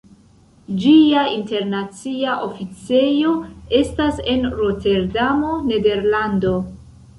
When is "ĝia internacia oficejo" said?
0.85-3.35